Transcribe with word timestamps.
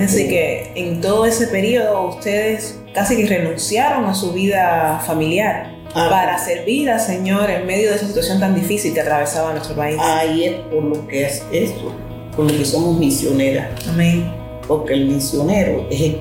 Es 0.00 0.12
decir, 0.12 0.28
que 0.28 0.72
en 0.74 1.00
todo 1.00 1.26
ese 1.26 1.48
periodo 1.48 2.08
ustedes 2.08 2.78
casi 2.94 3.16
que 3.16 3.26
renunciaron 3.26 4.04
a 4.06 4.14
su 4.14 4.32
vida 4.32 5.02
familiar 5.06 5.78
Ah. 5.94 6.08
para 6.10 6.38
servir 6.38 6.90
al 6.90 7.00
Señor 7.00 7.50
en 7.50 7.66
medio 7.66 7.90
de 7.90 7.96
esa 7.96 8.06
situación 8.06 8.38
tan 8.38 8.54
difícil 8.54 8.92
que 8.92 9.00
atravesaba 9.00 9.52
nuestro 9.52 9.74
país. 9.74 9.96
Ahí 10.00 10.44
es 10.44 10.54
por 10.72 10.82
lo 10.84 11.06
que 11.08 11.24
es 11.24 11.42
esto, 11.50 11.92
por 12.36 12.50
lo 12.50 12.56
que 12.56 12.64
somos 12.64 12.98
misioneras. 12.98 13.68
Amén. 13.88 14.30
Porque 14.66 14.94
el 14.94 15.06
misionero 15.06 15.86
es 15.90 16.14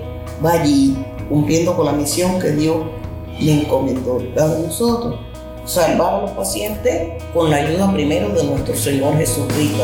va 0.44 0.54
allí 0.54 0.96
cumpliendo 1.28 1.76
con 1.76 1.86
la 1.86 1.92
misión 1.92 2.40
que 2.40 2.52
Dios 2.52 2.78
le 3.40 3.62
encomendó 3.62 4.20
a 4.38 4.46
nosotros. 4.46 5.20
Salvar 5.66 6.14
a 6.14 6.22
los 6.22 6.32
pacientes 6.32 7.22
con 7.34 7.50
la 7.50 7.58
ayuda 7.58 7.92
primero 7.92 8.30
de 8.30 8.46
nuestro 8.46 8.74
Señor 8.74 9.18
Jesucristo. 9.18 9.84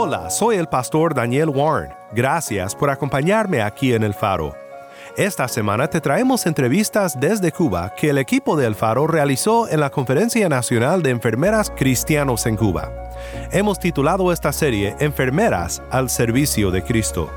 Hola, 0.00 0.30
soy 0.30 0.54
el 0.54 0.68
pastor 0.68 1.12
Daniel 1.12 1.48
Warren. 1.48 1.92
Gracias 2.12 2.72
por 2.76 2.88
acompañarme 2.88 3.62
aquí 3.62 3.94
en 3.94 4.04
El 4.04 4.14
Faro. 4.14 4.54
Esta 5.16 5.48
semana 5.48 5.88
te 5.88 6.00
traemos 6.00 6.46
entrevistas 6.46 7.18
desde 7.18 7.50
Cuba 7.50 7.92
que 7.96 8.10
el 8.10 8.18
equipo 8.18 8.56
de 8.56 8.66
El 8.66 8.76
Faro 8.76 9.08
realizó 9.08 9.68
en 9.68 9.80
la 9.80 9.90
Conferencia 9.90 10.48
Nacional 10.48 11.02
de 11.02 11.10
Enfermeras 11.10 11.72
Cristianos 11.76 12.46
en 12.46 12.54
Cuba. 12.54 12.92
Hemos 13.50 13.80
titulado 13.80 14.30
esta 14.30 14.52
serie 14.52 14.94
Enfermeras 15.00 15.82
al 15.90 16.10
Servicio 16.10 16.70
de 16.70 16.84
Cristo. 16.84 17.28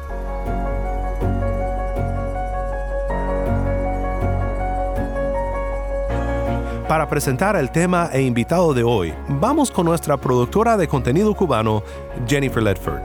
Para 6.91 7.07
presentar 7.07 7.55
el 7.55 7.71
tema 7.71 8.09
e 8.11 8.21
invitado 8.21 8.73
de 8.73 8.83
hoy, 8.83 9.13
vamos 9.29 9.71
con 9.71 9.85
nuestra 9.85 10.17
productora 10.17 10.75
de 10.75 10.89
contenido 10.89 11.33
cubano, 11.33 11.83
Jennifer 12.27 12.61
Ledford. 12.61 12.99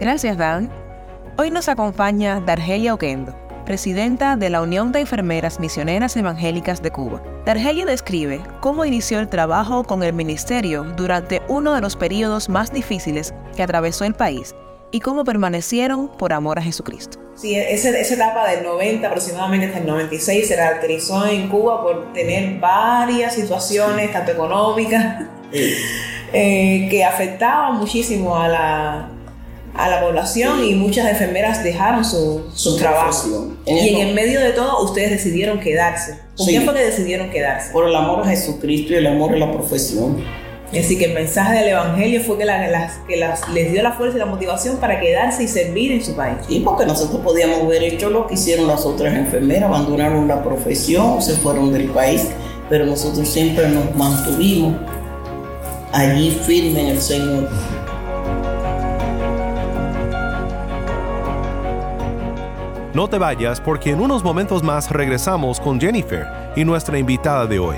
Gracias, 0.00 0.38
Dan. 0.38 0.70
Hoy 1.36 1.50
nos 1.50 1.68
acompaña 1.68 2.40
Dargelia 2.40 2.94
Oquendo, 2.94 3.34
presidenta 3.66 4.38
de 4.38 4.48
la 4.48 4.62
Unión 4.62 4.92
de 4.92 5.00
Enfermeras 5.00 5.60
Misioneras 5.60 6.16
Evangélicas 6.16 6.80
de 6.80 6.90
Cuba. 6.90 7.22
Dargelia 7.44 7.84
describe 7.84 8.40
cómo 8.60 8.86
inició 8.86 9.20
el 9.20 9.28
trabajo 9.28 9.84
con 9.84 10.02
el 10.02 10.14
ministerio 10.14 10.84
durante 10.84 11.42
uno 11.48 11.74
de 11.74 11.82
los 11.82 11.96
periodos 11.96 12.48
más 12.48 12.72
difíciles 12.72 13.34
que 13.54 13.62
atravesó 13.62 14.06
el 14.06 14.14
país 14.14 14.54
y 14.90 15.00
cómo 15.00 15.24
permanecieron 15.24 16.08
por 16.16 16.32
amor 16.32 16.58
a 16.58 16.62
Jesucristo. 16.62 17.18
Sí, 17.40 17.54
esa, 17.56 17.88
esa 17.90 18.14
etapa 18.14 18.50
del 18.50 18.64
90 18.64 19.06
aproximadamente 19.06 19.66
hasta 19.66 19.78
el 19.78 19.86
96 19.86 20.46
se 20.46 20.56
caracterizó 20.56 21.26
en 21.26 21.48
Cuba 21.48 21.82
por 21.82 22.12
tener 22.12 22.58
varias 22.60 23.34
situaciones, 23.34 24.12
tanto 24.12 24.32
económicas, 24.32 25.24
eh, 26.32 26.86
que 26.90 27.04
afectaban 27.04 27.78
muchísimo 27.78 28.36
a 28.36 28.46
la, 28.48 29.08
a 29.74 29.88
la 29.88 30.00
población 30.02 30.64
y 30.64 30.74
muchas 30.74 31.08
enfermeras 31.08 31.64
dejaron 31.64 32.04
su, 32.04 32.44
su 32.54 32.72
Su 32.72 32.76
trabajo. 32.78 33.48
En 33.64 33.76
Y 33.76 33.88
en 34.00 34.08
el- 34.08 34.14
medio 34.14 34.40
de 34.40 34.50
todo 34.52 34.82
ustedes 34.84 35.10
decidieron 35.10 35.60
quedarse. 35.60 36.18
¿Por 36.36 36.46
qué 36.46 36.60
fue 36.60 36.74
que 36.74 36.80
decidieron 36.84 37.30
quedarse? 37.30 37.72
Por 37.72 37.88
el 37.88 37.94
amor 37.96 38.20
a 38.22 38.28
Jesucristo 38.28 38.92
y 38.92 38.96
el 38.96 39.06
amor 39.06 39.32
a 39.32 39.36
la 39.38 39.50
profesión. 39.50 40.22
Es 40.72 40.82
decir, 40.82 40.98
que 40.98 41.06
el 41.06 41.14
mensaje 41.14 41.58
del 41.58 41.68
Evangelio 41.70 42.20
fue 42.22 42.38
que, 42.38 42.44
la- 42.44 42.68
las, 42.68 42.98
que 43.08 43.16
las, 43.16 43.48
les 43.48 43.72
dio 43.72 43.82
la 43.82 43.92
fuerza 43.92 44.16
y 44.16 44.20
la 44.20 44.26
motivación 44.26 44.76
para 44.76 45.00
quedarse 45.00 45.42
y 45.42 45.48
servir 45.48 45.90
en 45.92 46.04
su 46.04 46.14
país. 46.14 46.36
Sí, 46.46 46.62
porque 46.64 46.86
nosotros 46.86 47.20
podíamos 47.22 47.62
haber 47.64 47.82
hecho 47.82 48.08
lo 48.08 48.26
que 48.28 48.34
hicieron 48.34 48.68
las 48.68 48.86
otras 48.86 49.12
enfermeras, 49.14 49.64
abandonaron 49.68 50.28
la 50.28 50.42
profesión, 50.44 51.20
se 51.20 51.32
fueron 51.34 51.72
del 51.72 51.90
país, 51.90 52.28
pero 52.68 52.86
nosotros 52.86 53.28
siempre 53.28 53.68
nos 53.68 53.94
mantuvimos 53.96 54.74
allí 55.92 56.30
firmes 56.46 56.76
en 56.84 56.86
el 56.86 57.00
Señor. 57.00 57.48
No 62.94 63.08
te 63.08 63.18
vayas 63.18 63.60
porque 63.60 63.90
en 63.90 64.00
unos 64.00 64.22
momentos 64.24 64.62
más 64.62 64.90
regresamos 64.90 65.60
con 65.60 65.80
Jennifer 65.80 66.26
y 66.56 66.64
nuestra 66.64 66.98
invitada 66.98 67.46
de 67.46 67.58
hoy. 67.58 67.76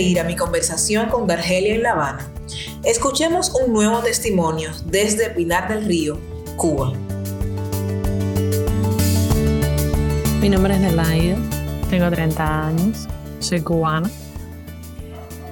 Ir 0.00 0.20
a 0.20 0.24
mi 0.24 0.36
conversación 0.36 1.08
con 1.08 1.26
Dargelia 1.26 1.74
en 1.74 1.82
La 1.82 1.92
Habana, 1.92 2.28
escuchemos 2.84 3.52
un 3.54 3.72
nuevo 3.72 3.98
testimonio 3.98 4.70
desde 4.86 5.30
Pinar 5.30 5.68
del 5.68 5.84
Río, 5.84 6.18
Cuba. 6.56 6.92
Mi 10.40 10.48
nombre 10.48 10.74
es 10.74 10.80
Nelaida, 10.80 11.36
tengo 11.90 12.10
30 12.10 12.66
años, 12.66 13.08
soy 13.38 13.60
cubana. 13.60 14.10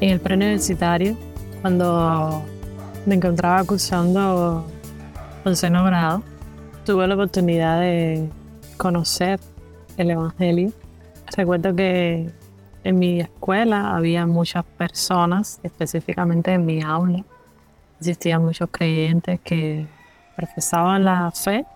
En 0.01 0.11
el 0.11 0.21
preuniversitario, 0.21 1.17
cuando 1.61 2.43
me 3.07 3.15
encontraba 3.15 3.63
cursando 3.65 4.65
onceavo 5.45 5.85
grado, 5.85 6.23
tuve 6.85 7.07
la 7.07 7.15
oportunidad 7.15 7.81
de 7.81 8.29
conocer 8.77 9.39
el 9.97 10.11
Evangelio. 10.11 10.73
Recuerdo 11.37 11.75
que 11.75 12.31
en 12.85 12.99
mi 12.99 13.21
escuela 13.21 13.95
había 13.95 14.27
muchas 14.27 14.65
personas, 14.65 15.61
específicamente 15.63 16.53
en 16.53 16.65
mi 16.65 16.83
aula, 16.83 17.25
existían 17.99 18.45
muchos 18.45 18.69
creyentes 18.71 19.41
que 19.41 19.87
profesaban 20.37 21.05
la 21.05 21.31
fe 21.31 21.67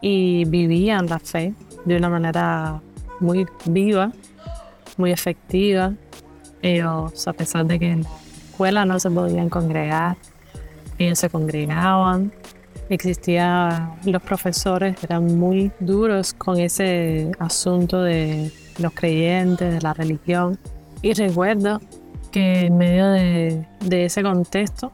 y 0.00 0.44
vivían 0.44 1.06
la 1.06 1.18
fe 1.18 1.54
de 1.84 1.96
una 1.96 2.08
manera 2.08 2.80
muy 3.20 3.46
viva, 3.64 4.12
muy 4.96 5.10
efectiva. 5.10 5.92
Ellos, 6.62 7.26
a 7.26 7.32
pesar 7.32 7.66
de 7.66 7.78
que 7.78 7.90
en 7.90 8.02
la 8.02 8.10
escuela 8.50 8.84
no 8.84 9.00
se 9.00 9.10
podían 9.10 9.48
congregar, 9.48 10.16
ellos 10.98 11.18
se 11.18 11.28
congregaban. 11.28 12.32
Existía, 12.88 13.96
los 14.04 14.22
profesores 14.22 15.02
eran 15.02 15.38
muy 15.38 15.72
duros 15.80 16.34
con 16.34 16.58
ese 16.60 17.32
asunto 17.38 18.02
de 18.02 18.52
los 18.78 18.92
creyentes, 18.92 19.72
de 19.72 19.80
la 19.80 19.94
religión. 19.94 20.58
Y 21.02 21.12
recuerdo 21.14 21.80
que 22.30 22.66
en 22.66 22.76
medio 22.78 23.06
de, 23.10 23.66
ese 23.90 24.22
contexto 24.22 24.92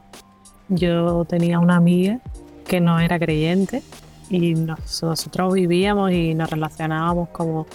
yo 0.69 1.25
tenía 1.25 1.59
una 1.59 1.77
amiga 1.77 2.19
que 2.67 2.81
no 2.81 3.00
era 3.00 3.19
creyente 3.19 3.82
y 4.29 4.55
nos- 4.55 5.03
nosotros 5.03 5.55
vivíamos 5.55 6.12
y 6.12 6.35
nos 6.35 6.50
relacionábamos 6.50 7.29
como 7.31 7.67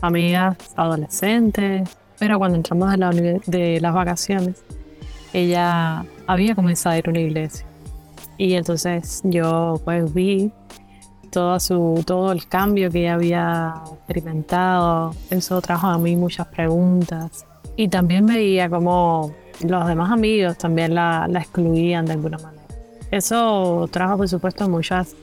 amigas 0.00 0.56
adolescentes, 0.76 1.88
pero 2.18 2.38
cuando 2.38 2.56
entramos 2.56 2.90
de, 2.92 2.96
la 2.96 3.10
de 3.10 3.78
las 3.80 3.94
vacaciones, 3.94 4.62
ella 5.32 6.04
había 6.26 6.54
comenzado 6.54 6.94
a 6.94 6.98
ir 6.98 7.06
a 7.06 7.10
una 7.10 7.20
iglesia. 7.20 7.66
Y 8.38 8.54
entonces 8.54 9.20
yo 9.24 9.80
pues 9.84 10.12
vi 10.14 10.50
todo, 11.32 11.58
su, 11.58 12.04
todo 12.06 12.30
el 12.30 12.46
cambio 12.46 12.90
que 12.90 13.00
ella 13.00 13.14
había 13.14 13.74
experimentado. 13.92 15.14
Eso 15.30 15.60
trajo 15.60 15.88
a 15.88 15.98
mí 15.98 16.14
muchas 16.14 16.46
preguntas. 16.46 17.44
Y 17.74 17.88
también 17.88 18.26
veía 18.26 18.68
como 18.68 19.34
los 19.60 19.86
demás 19.86 20.12
amigos 20.12 20.58
también 20.58 20.94
la, 20.94 21.26
la 21.28 21.40
excluían 21.40 22.06
de 22.06 22.12
alguna 22.12 22.38
manera. 22.38 22.62
Eso 23.10 23.88
trajo, 23.90 24.18
por 24.18 24.28
supuesto, 24.28 24.68
muchas 24.68 25.14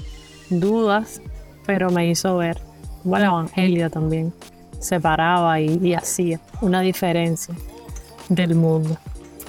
dudas, 0.50 1.22
pero 1.66 1.90
me 1.92 2.08
hizo 2.10 2.38
ver 2.38 2.60
como 3.04 3.18
el 3.18 3.24
Evangelio 3.24 3.90
también 3.90 4.34
separaba 4.80 5.60
y, 5.60 5.80
y 5.82 5.94
hacía 5.94 6.40
una 6.62 6.82
diferencia 6.82 7.54
del 8.30 8.56
mundo 8.56 8.98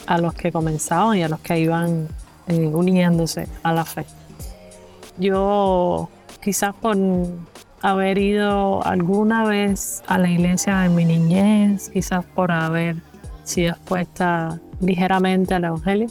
a 0.06 0.18
los 0.18 0.34
que 0.34 0.52
comenzaban 0.52 1.18
y 1.18 1.22
a 1.22 1.28
los 1.28 1.40
que 1.40 1.58
iban 1.58 2.08
eh, 2.48 2.66
uniéndose 2.66 3.48
a 3.62 3.72
la 3.72 3.84
fe. 3.84 4.04
Yo 5.18 6.08
quizás 6.40 6.74
por 6.74 6.96
haber 7.82 8.18
ido 8.18 8.84
alguna 8.84 9.44
vez 9.44 10.02
a 10.06 10.18
la 10.18 10.28
iglesia 10.28 10.84
en 10.84 10.94
mi 10.94 11.04
niñez, 11.04 11.90
quizás 11.90 12.24
por 12.24 12.52
haber 12.52 12.96
sido 13.44 13.72
expuesta 13.72 14.60
ligeramente 14.80 15.54
al 15.54 15.64
Evangelio, 15.64 16.08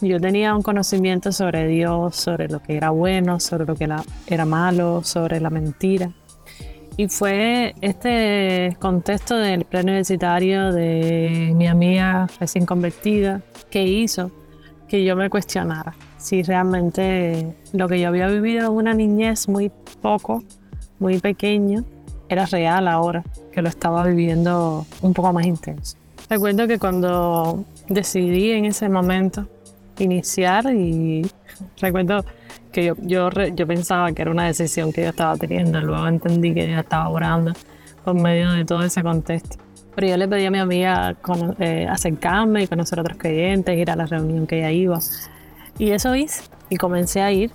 yo 0.00 0.20
tenía 0.20 0.54
un 0.54 0.62
conocimiento 0.62 1.32
sobre 1.32 1.66
Dios, 1.66 2.16
sobre 2.16 2.48
lo 2.48 2.62
que 2.62 2.76
era 2.76 2.90
bueno, 2.90 3.40
sobre 3.40 3.64
lo 3.64 3.74
que 3.74 3.88
era, 4.26 4.44
malo, 4.44 5.02
sobre 5.02 5.40
la 5.40 5.48
mentira. 5.48 6.10
Y 6.98 7.08
fue 7.08 7.74
este 7.80 8.76
contexto 8.78 9.36
del 9.36 9.64
pleno 9.64 9.88
universitario 9.88 10.72
de 10.72 11.52
mi 11.54 11.66
amiga 11.66 12.26
recién 12.40 12.66
convertida 12.66 13.42
que 13.70 13.84
hizo 13.84 14.30
que 14.88 15.04
yo 15.04 15.16
me 15.16 15.28
cuestionara 15.28 15.94
si 16.26 16.42
realmente 16.42 17.54
lo 17.72 17.86
que 17.86 18.00
yo 18.00 18.08
había 18.08 18.26
vivido 18.26 18.66
en 18.66 18.72
una 18.72 18.94
niñez 18.94 19.48
muy 19.48 19.70
poco, 20.02 20.42
muy 20.98 21.20
pequeño, 21.20 21.84
era 22.28 22.46
real 22.46 22.88
ahora, 22.88 23.22
que 23.52 23.62
lo 23.62 23.68
estaba 23.68 24.02
viviendo 24.04 24.84
un 25.02 25.14
poco 25.14 25.32
más 25.32 25.46
intenso. 25.46 25.96
Recuerdo 26.28 26.66
que 26.66 26.80
cuando 26.80 27.64
decidí 27.88 28.50
en 28.50 28.64
ese 28.64 28.88
momento 28.88 29.46
iniciar 30.00 30.66
y 30.74 31.30
recuerdo 31.80 32.24
que 32.72 32.86
yo, 32.86 32.94
yo, 33.02 33.30
yo 33.30 33.66
pensaba 33.68 34.10
que 34.10 34.22
era 34.22 34.32
una 34.32 34.46
decisión 34.46 34.92
que 34.92 35.02
yo 35.02 35.10
estaba 35.10 35.36
teniendo, 35.36 35.80
luego 35.80 36.08
entendí 36.08 36.52
que 36.52 36.64
ella 36.64 36.80
estaba 36.80 37.08
orando 37.08 37.52
por 38.04 38.14
medio 38.14 38.50
de 38.50 38.64
todo 38.64 38.82
ese 38.82 39.00
contexto. 39.04 39.58
Pero 39.94 40.08
yo 40.08 40.16
le 40.16 40.26
pedí 40.26 40.44
a 40.44 40.50
mi 40.50 40.58
amiga 40.58 41.14
eh, 41.60 41.86
acercarme 41.88 42.64
y 42.64 42.66
conocer 42.66 42.98
a 42.98 43.02
otros 43.02 43.16
creyentes, 43.16 43.78
ir 43.78 43.92
a 43.92 43.94
la 43.94 44.06
reunión 44.06 44.48
que 44.48 44.58
ella 44.58 44.72
iba. 44.72 44.98
Y 45.78 45.90
eso 45.90 46.14
hice, 46.14 46.42
y 46.70 46.76
comencé 46.76 47.20
a 47.20 47.32
ir. 47.32 47.50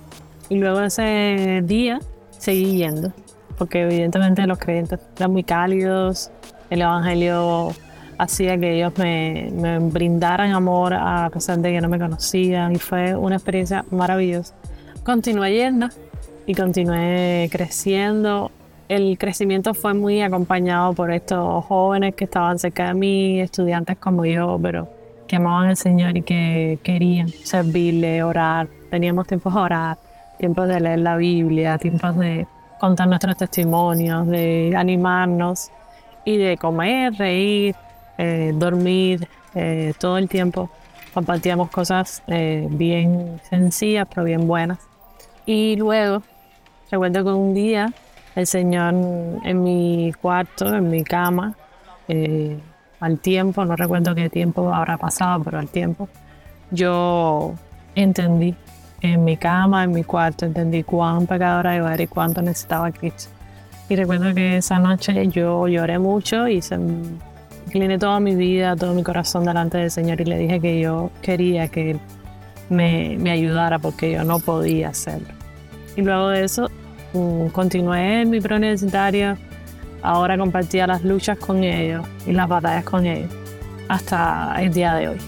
Y 0.48 0.56
luego 0.56 0.80
ese 0.80 1.62
día 1.64 2.00
seguí 2.30 2.76
yendo, 2.76 3.12
porque 3.58 3.82
evidentemente 3.82 4.46
los 4.46 4.58
creyentes 4.58 5.00
eran 5.16 5.32
muy 5.32 5.44
cálidos, 5.44 6.30
el 6.70 6.82
Evangelio 6.82 7.70
hacía 8.18 8.58
que 8.58 8.76
ellos 8.76 8.92
me, 8.98 9.50
me 9.52 9.78
brindaran 9.78 10.52
amor 10.52 10.94
a 10.94 11.28
pesar 11.32 11.58
de 11.58 11.72
que 11.72 11.80
no 11.80 11.88
me 11.88 11.98
conocían 11.98 12.72
y 12.72 12.78
fue 12.78 13.16
una 13.16 13.36
experiencia 13.36 13.84
maravillosa. 13.90 14.54
Continué 15.04 15.54
yendo 15.54 15.88
y 16.46 16.54
continué 16.54 17.48
creciendo. 17.50 18.50
El 18.88 19.16
crecimiento 19.18 19.74
fue 19.74 19.94
muy 19.94 20.22
acompañado 20.22 20.92
por 20.92 21.10
estos 21.12 21.64
jóvenes 21.64 22.14
que 22.14 22.24
estaban 22.24 22.58
cerca 22.58 22.88
de 22.88 22.94
mí, 22.94 23.40
estudiantes 23.40 23.96
como 23.98 24.24
yo, 24.24 24.58
pero 24.60 24.88
que 25.32 25.36
amaban 25.36 25.70
al 25.70 25.78
Señor 25.78 26.14
y 26.14 26.20
que 26.20 26.78
querían 26.82 27.26
servirle, 27.26 28.22
orar. 28.22 28.68
Teníamos 28.90 29.26
tiempos 29.26 29.54
de 29.54 29.60
orar, 29.60 29.96
tiempos 30.38 30.68
de 30.68 30.78
leer 30.78 30.98
la 30.98 31.16
Biblia, 31.16 31.78
tiempos 31.78 32.18
de 32.18 32.46
contar 32.78 33.08
nuestros 33.08 33.38
testimonios, 33.38 34.28
de 34.28 34.74
animarnos 34.76 35.70
y 36.26 36.36
de 36.36 36.58
comer, 36.58 37.14
reír, 37.14 37.74
eh, 38.18 38.52
dormir, 38.54 39.26
eh, 39.54 39.94
todo 39.98 40.18
el 40.18 40.28
tiempo. 40.28 40.68
Compartíamos 41.14 41.70
cosas 41.70 42.22
eh, 42.26 42.68
bien 42.70 43.40
sencillas, 43.48 44.06
pero 44.10 44.24
bien 44.24 44.46
buenas. 44.46 44.80
Y 45.46 45.76
luego, 45.76 46.22
recuerdo 46.90 47.24
que 47.24 47.30
un 47.30 47.54
día 47.54 47.90
el 48.34 48.46
Señor 48.46 48.92
en 49.44 49.62
mi 49.62 50.12
cuarto, 50.20 50.76
en 50.76 50.90
mi 50.90 51.02
cama, 51.02 51.54
al 53.02 53.18
tiempo, 53.18 53.64
no 53.64 53.74
recuerdo 53.74 54.14
qué 54.14 54.30
tiempo 54.30 54.72
habrá 54.72 54.96
pasado, 54.96 55.42
pero 55.42 55.58
al 55.58 55.68
tiempo, 55.68 56.08
yo 56.70 57.54
entendí 57.96 58.54
en 59.00 59.24
mi 59.24 59.36
cama, 59.36 59.82
en 59.82 59.90
mi 59.90 60.04
cuarto, 60.04 60.46
entendí 60.46 60.84
cuán 60.84 61.26
pecadora 61.26 61.74
iba 61.76 61.92
era 61.92 62.02
y 62.04 62.06
cuánto 62.06 62.40
necesitaba 62.40 62.86
a 62.86 62.92
Cristo. 62.92 63.28
Y 63.88 63.96
recuerdo 63.96 64.32
que 64.32 64.58
esa 64.58 64.78
noche 64.78 65.26
yo 65.28 65.66
lloré 65.66 65.98
mucho 65.98 66.46
y 66.46 66.62
se 66.62 66.78
incliné 67.66 67.98
toda 67.98 68.20
mi 68.20 68.36
vida, 68.36 68.76
todo 68.76 68.94
mi 68.94 69.02
corazón 69.02 69.44
delante 69.44 69.78
del 69.78 69.90
Señor 69.90 70.20
y 70.20 70.24
le 70.24 70.38
dije 70.38 70.60
que 70.60 70.80
yo 70.80 71.10
quería 71.20 71.66
que 71.66 71.90
Él 71.90 72.00
me, 72.70 73.16
me 73.18 73.32
ayudara 73.32 73.80
porque 73.80 74.12
yo 74.12 74.22
no 74.22 74.38
podía 74.38 74.90
hacerlo. 74.90 75.28
Y 75.96 76.02
luego 76.02 76.28
de 76.28 76.44
eso 76.44 76.70
um, 77.14 77.48
continué 77.50 78.22
en 78.22 78.30
mi 78.30 78.40
preuniversitario, 78.40 79.36
ahora 80.02 80.36
compartía 80.36 80.86
las 80.86 81.02
luchas 81.02 81.38
con 81.38 81.64
ellos 81.64 82.06
y 82.26 82.32
las 82.32 82.48
batallas 82.48 82.84
con 82.84 83.06
ellos 83.06 83.30
hasta 83.88 84.54
el 84.58 84.72
día 84.72 84.94
de 84.94 85.08
hoy, 85.08 85.18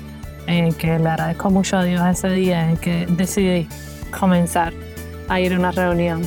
en 0.46 0.72
que 0.74 0.98
le 0.98 1.08
agradezco 1.08 1.50
mucho 1.50 1.76
a 1.76 1.84
Dios 1.84 2.02
ese 2.06 2.30
día 2.30 2.70
en 2.70 2.76
que 2.76 3.06
decidí 3.10 3.68
comenzar 4.18 4.72
a 5.28 5.40
ir 5.40 5.52
a 5.52 5.58
una 5.58 5.70
reunión 5.70 6.22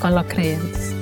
con 0.00 0.14
los 0.14 0.24
creyentes. 0.26 0.94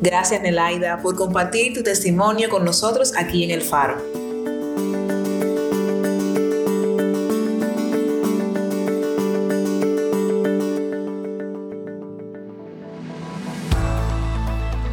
Gracias, 0.00 0.42
Nelaida, 0.42 1.00
por 1.02 1.16
compartir 1.16 1.72
tu 1.74 1.82
testimonio 1.82 2.48
con 2.48 2.64
nosotros 2.64 3.14
aquí 3.16 3.44
en 3.44 3.50
El 3.50 3.62
Faro. 3.62 4.15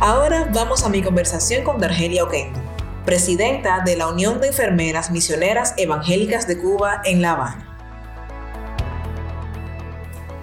Ahora 0.06 0.50
vamos 0.54 0.84
a 0.84 0.90
mi 0.90 1.02
conversación 1.02 1.64
con 1.64 1.80
Dargelia 1.80 2.26
Oquendo, 2.26 2.60
presidenta 3.06 3.84
de 3.86 3.96
la 3.96 4.10
Unión 4.10 4.42
de 4.42 4.48
Enfermeras 4.48 5.12
Misioneras 5.12 5.74
Evangélicas 5.78 6.46
de 6.46 6.58
Cuba 6.58 7.02
en 7.06 7.22
La 7.22 7.32
Habana. 7.32 7.78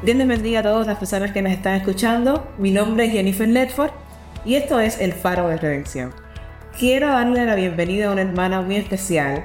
Dios 0.02 0.16
a 0.56 0.62
todas 0.62 0.86
las 0.86 0.96
personas 0.96 1.32
que 1.32 1.42
nos 1.42 1.52
están 1.52 1.74
escuchando. 1.74 2.50
Mi 2.56 2.70
nombre 2.70 3.04
es 3.04 3.12
Jennifer 3.12 3.46
Ledford 3.46 3.90
y 4.46 4.54
esto 4.54 4.80
es 4.80 4.98
El 4.98 5.12
Faro 5.12 5.48
de 5.48 5.58
Redención. 5.58 6.14
Quiero 6.78 7.08
darle 7.08 7.44
la 7.44 7.54
bienvenida 7.54 8.08
a 8.08 8.12
una 8.12 8.22
hermana 8.22 8.62
muy 8.62 8.76
especial. 8.76 9.44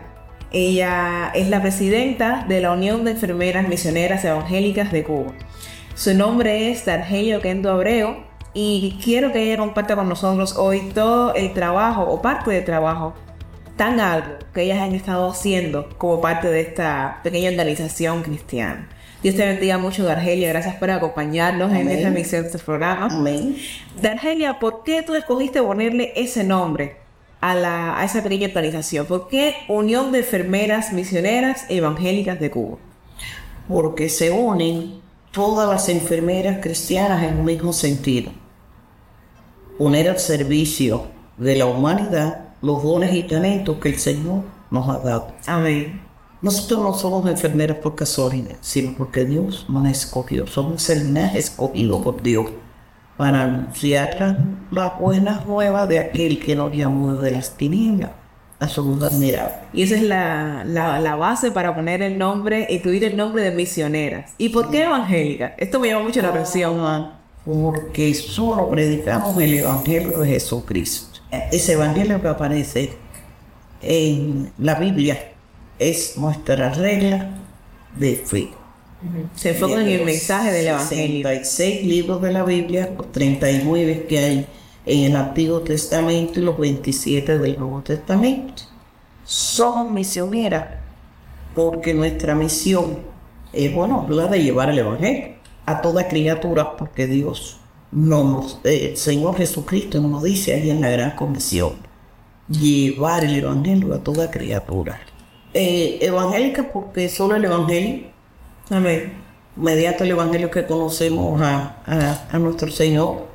Ella 0.54 1.30
es 1.36 1.50
la 1.50 1.62
presidenta 1.62 2.46
de 2.48 2.62
la 2.62 2.72
Unión 2.72 3.04
de 3.04 3.12
Enfermeras 3.12 3.68
Misioneras 3.68 4.24
Evangélicas 4.24 4.94
de 4.94 5.04
Cuba. 5.04 5.34
Su 5.94 6.14
nombre 6.14 6.72
es 6.72 6.86
Dargelio 6.86 7.42
Kendo 7.42 7.70
Abreu 7.70 8.35
y 8.58 8.98
quiero 9.04 9.34
que 9.34 9.44
ella 9.44 9.58
comparta 9.58 9.98
con 9.98 10.08
nosotros 10.08 10.56
hoy 10.58 10.90
todo 10.94 11.36
el 11.36 11.52
trabajo 11.54 12.04
o 12.04 12.22
parte 12.22 12.52
del 12.52 12.64
trabajo 12.64 13.14
tan 13.76 14.00
alto 14.00 14.46
que 14.54 14.64
ellas 14.64 14.80
han 14.80 14.96
estado 14.96 15.30
haciendo 15.30 15.90
como 15.98 16.22
parte 16.22 16.48
de 16.48 16.62
esta 16.62 17.20
pequeña 17.22 17.50
organización 17.50 18.24
cristiana. 18.24 18.88
Dios 19.22 19.36
te 19.36 19.46
bendiga 19.46 19.78
mucho, 19.78 20.06
Dargelia. 20.06 20.48
Gracias 20.50 20.76
por 20.76 20.90
acompañarnos 20.90 21.74
en 21.74 21.90
esta 21.90 22.08
emisión 22.08 22.44
de 22.44 22.48
este 22.48 22.60
programa. 22.60 23.08
Amén. 23.12 23.58
Dargelia, 24.02 24.58
¿por 24.58 24.84
qué 24.84 25.02
tú 25.02 25.16
escogiste 25.16 25.62
ponerle 25.62 26.14
ese 26.16 26.46
nombre 26.46 26.96
a, 27.42 27.56
la, 27.56 28.00
a 28.00 28.06
esa 28.06 28.24
pequeña 28.24 28.48
organización? 28.48 29.06
¿Por 29.06 29.28
qué 29.28 29.54
Unión 29.68 30.14
de 30.14 30.20
Enfermeras 30.20 30.94
Misioneras 30.94 31.66
Evangélicas 31.68 32.40
de 32.40 32.52
Cuba? 32.52 32.78
Porque 33.68 34.08
se 34.08 34.32
unen 34.32 35.02
todas 35.32 35.68
las 35.68 35.90
enfermeras 35.90 36.60
cristianas 36.62 37.22
en 37.22 37.40
un 37.40 37.46
mismo 37.46 37.74
sentido. 37.74 38.32
Poner 39.78 40.10
al 40.10 40.20
servicio 40.20 41.08
de 41.38 41.56
la 41.56 41.66
humanidad 41.66 42.50
los 42.62 42.82
dones 42.84 43.14
y 43.14 43.24
talentos 43.24 43.78
que 43.78 43.90
el 43.90 44.00
Señor 44.00 44.44
nos 44.72 44.88
ha 44.90 45.00
dado. 45.00 45.28
Amén. 45.46 46.02
Nosotros 46.42 46.82
no 46.82 46.94
somos 46.94 47.30
enfermeras 47.30 47.78
por 47.78 47.96
casualidad, 47.96 48.56
sino 48.62 48.94
porque 48.98 49.26
Dios 49.26 49.66
nos 49.68 49.86
ha 49.86 49.90
escogido. 49.90 50.48
Somos 50.48 50.90
el 50.90 51.08
linaje 51.08 51.40
escogido 51.40 52.02
por 52.02 52.22
Dios 52.22 52.48
para 53.18 53.44
anunciar 53.44 54.16
la, 54.20 54.38
la 54.72 54.90
buena 55.00 55.44
nueva 55.48 55.88
de 55.88 56.00
aquel 56.00 56.40
que 56.40 56.56
nos 56.56 56.74
llamó 56.74 57.16
de 57.16 57.32
las 57.32 57.58
tinieblas 57.58 58.12
a 58.60 58.68
su 58.68 58.84
luz 58.84 59.04
admirable. 59.04 59.54
Y 59.74 59.84
esa 59.84 59.96
es 59.96 60.04
la, 60.04 60.64
la, 60.66 61.00
la, 61.00 61.16
base 61.16 61.52
para 61.52 61.76
poner 61.76 62.02
el 62.02 62.18
nombre, 62.18 62.68
incluir 62.70 63.04
el 63.04 63.18
nombre 63.18 63.44
de 63.44 63.52
misioneras. 63.52 64.34
¿Y 64.38 64.50
por 64.50 64.70
qué 64.70 64.84
evangélica? 64.84 65.56
Esto 65.58 65.80
me 65.80 65.90
llama 65.90 66.04
mucho 66.04 66.22
la 66.22 66.30
atención. 66.30 67.25
Porque 67.46 68.14
solo 68.16 68.70
predicamos 68.70 69.40
el 69.40 69.54
Evangelio 69.60 70.20
de 70.20 70.28
Jesucristo. 70.28 71.20
Ese 71.52 71.74
Evangelio 71.74 72.20
que 72.20 72.28
aparece 72.28 72.94
en 73.82 74.52
la 74.58 74.76
Biblia 74.76 75.34
es 75.78 76.18
nuestra 76.18 76.74
regla 76.74 77.38
de 77.96 78.16
fe. 78.16 78.50
Se 79.36 79.50
enfoca 79.52 79.80
en 79.80 79.88
el 79.88 80.06
mensaje 80.06 80.52
del 80.52 80.68
Evangelio. 80.68 81.30
66 81.30 81.86
libros 81.86 82.22
de 82.24 82.32
la 82.32 82.44
Biblia, 82.44 82.90
los 82.98 83.12
39 83.12 84.08
que 84.10 84.20
hay 84.20 84.48
en 84.88 85.12
el 85.12 85.16
Antiguo 85.16 85.62
Testamento 85.62 86.40
y 86.40 86.44
los 86.44 86.58
27 86.58 87.38
del 87.38 87.60
Nuevo 87.60 87.82
Testamento. 87.82 88.64
Somos 89.24 89.92
misioneras 89.92 90.66
porque 91.54 91.94
nuestra 91.94 92.34
misión 92.34 92.98
es, 93.54 93.72
bueno, 93.74 94.08
la 94.10 94.28
de 94.28 94.42
llevar 94.42 94.72
el 94.72 94.80
Evangelio 94.80 95.35
a 95.66 95.82
toda 95.82 96.08
criatura 96.08 96.78
porque 96.78 97.08
Dios 97.08 97.60
nos, 97.92 98.60
eh, 98.64 98.90
el 98.92 98.98
Señor 98.98 99.38
Jesucristo 99.38 100.00
nos 100.02 100.24
dice 100.24 100.54
ahí 100.54 100.70
en 100.70 100.82
la 100.82 100.90
gran 100.90 101.12
comisión, 101.12 101.74
llevar 102.50 103.24
el 103.24 103.36
Evangelio 103.36 103.94
a 103.94 104.00
toda 104.00 104.30
criatura. 104.30 105.00
Eh, 105.54 106.00
evangélica 106.02 106.72
porque 106.72 107.08
solo 107.08 107.36
el 107.36 107.46
Evangelio, 107.46 108.08
amén, 108.70 109.14
mediante 109.56 110.04
el 110.04 110.12
Evangelio 110.12 110.52
que 110.52 110.66
conocemos 110.66 111.42
a, 111.42 111.78
a, 111.86 112.28
a 112.32 112.40
nuestro 112.40 112.70
Señor 112.70 113.28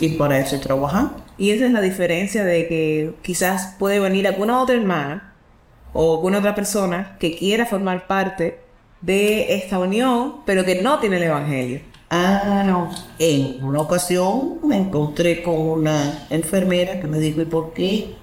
y 0.00 0.10
para 0.10 0.38
eso 0.38 0.58
trabajamos. 0.58 1.12
Y 1.36 1.50
esa 1.50 1.66
es 1.66 1.72
la 1.72 1.80
diferencia 1.80 2.44
de 2.44 2.66
que 2.66 3.14
quizás 3.22 3.76
puede 3.78 4.00
venir 4.00 4.26
alguna 4.26 4.60
otra 4.60 4.74
hermana 4.76 5.34
o 5.92 6.16
alguna 6.16 6.38
otra 6.38 6.54
persona 6.54 7.16
que 7.18 7.36
quiera 7.36 7.66
formar 7.66 8.06
parte 8.06 8.60
de 9.00 9.54
esta 9.54 9.78
unión, 9.78 10.36
pero 10.44 10.64
que 10.64 10.82
no 10.82 10.98
tiene 10.98 11.16
el 11.16 11.24
Evangelio. 11.24 11.80
Ah, 12.10 12.64
no. 12.66 12.90
En 13.18 13.62
una 13.62 13.80
ocasión 13.80 14.58
me 14.64 14.76
encontré 14.76 15.42
con 15.42 15.54
una 15.54 16.26
enfermera 16.28 17.00
que 17.00 17.06
me 17.06 17.18
dijo, 17.18 17.40
¿y 17.40 17.44
por 17.44 17.72
qué? 17.72 18.16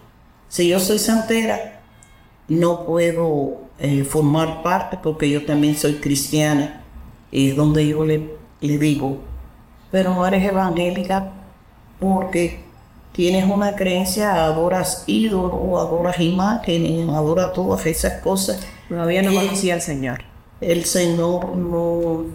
Si 0.50 0.68
yo 0.68 0.80
soy 0.80 1.00
santera, 1.00 1.82
no 2.48 2.86
puedo 2.86 3.62
eh, 3.80 4.04
formar 4.04 4.62
parte 4.64 4.98
porque 5.02 5.30
yo 5.30 5.46
también 5.46 5.76
soy 5.76 5.96
cristiana. 5.96 6.84
Y 7.32 7.52
es 7.52 7.56
donde 7.56 7.88
yo 7.88 8.06
le, 8.06 8.36
le 8.62 8.78
digo, 8.78 9.20
pero 9.92 10.14
no 10.14 10.26
eres 10.28 10.44
evangélica 10.44 11.34
porque 12.00 12.60
tienes 13.12 13.46
una 13.46 13.76
creencia, 13.76 14.46
adoras 14.46 15.04
ídolos, 15.08 15.80
adoras 15.80 16.20
imágenes, 16.20 17.10
adoras 17.10 17.54
todas 17.54 17.86
esas 17.86 18.22
cosas. 18.22 18.66
Todavía 18.90 19.22
no 19.22 19.34
conocía 19.34 19.74
al 19.74 19.82
Señor. 19.82 20.20
El 20.62 20.86
Señor 20.86 21.56
no, 21.56 22.26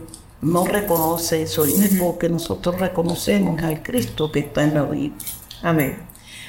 no 0.40 0.64
reconoce 0.64 1.42
eso, 1.42 1.64
es 1.64 1.96
porque 2.00 2.28
nosotros 2.28 2.78
reconocemos 2.78 3.62
al 3.62 3.82
Cristo 3.82 4.30
que 4.30 4.40
está 4.40 4.62
en 4.64 4.74
la 4.74 4.82
vida. 4.84 5.14
Amén. 5.62 5.98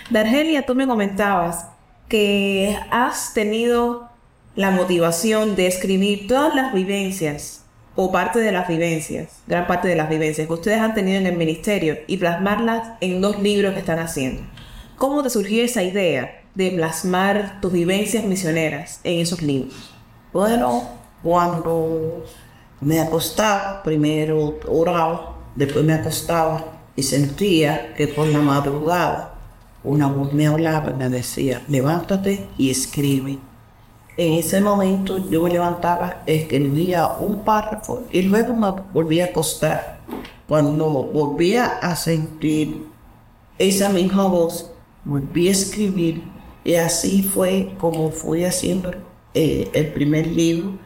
Dargelia, 0.09 0.65
tú 0.65 0.75
me 0.75 0.85
comentabas 0.85 1.67
que 2.07 2.77
has 2.91 3.33
tenido 3.33 4.09
la 4.55 4.71
motivación 4.71 5.55
de 5.55 5.67
escribir 5.67 6.27
todas 6.27 6.53
las 6.53 6.73
vivencias 6.73 7.63
o 7.95 8.11
parte 8.11 8.39
de 8.39 8.51
las 8.51 8.67
vivencias, 8.67 9.41
gran 9.47 9.67
parte 9.67 9.87
de 9.87 9.95
las 9.95 10.09
vivencias 10.09 10.47
que 10.47 10.53
ustedes 10.53 10.79
han 10.79 10.93
tenido 10.93 11.17
en 11.17 11.27
el 11.27 11.37
ministerio 11.37 11.97
y 12.07 12.17
plasmarlas 12.17 12.93
en 13.01 13.21
dos 13.21 13.39
libros 13.39 13.73
que 13.73 13.79
están 13.79 13.99
haciendo. 13.99 14.43
¿Cómo 14.97 15.23
te 15.23 15.29
surgió 15.29 15.63
esa 15.63 15.83
idea 15.83 16.41
de 16.55 16.71
plasmar 16.71 17.61
tus 17.61 17.71
vivencias 17.71 18.23
misioneras 18.23 18.99
en 19.03 19.19
esos 19.19 19.41
libros? 19.41 19.91
Bueno, 20.31 20.83
cuando 21.23 22.23
me 22.81 22.99
acostaba, 22.99 23.81
primero 23.81 24.59
oraba, 24.67 25.37
después 25.55 25.85
me 25.85 25.93
acostaba 25.93 26.65
y 26.95 27.03
sentía 27.03 27.93
que 27.95 28.07
por 28.09 28.27
la 28.27 28.39
madrugada 28.39 29.33
una 29.83 30.07
voz 30.07 30.33
me 30.33 30.47
hablaba 30.47 30.91
y 30.91 30.93
me 30.93 31.09
decía, 31.09 31.61
levántate 31.67 32.47
y 32.57 32.69
escribe. 32.69 33.39
En 34.15 34.33
ese 34.33 34.61
momento 34.61 35.17
yo 35.29 35.41
me 35.43 35.49
levantaba, 35.49 36.21
escribía 36.25 37.07
un 37.07 37.43
párrafo 37.43 38.03
y 38.11 38.21
luego 38.23 38.53
me 38.53 38.71
volvía 38.93 39.25
a 39.25 39.27
acostar. 39.29 39.99
Cuando 40.47 40.85
volvía 40.85 41.65
a 41.81 41.95
sentir 41.95 42.85
esa 43.57 43.89
misma 43.89 44.27
voz, 44.27 44.71
volví 45.03 45.47
a 45.47 45.51
escribir 45.51 46.23
y 46.63 46.75
así 46.75 47.23
fue 47.23 47.73
como 47.79 48.11
fui 48.11 48.45
haciendo 48.45 48.91
eh, 49.33 49.69
el 49.73 49.87
primer 49.93 50.27
libro 50.27 50.77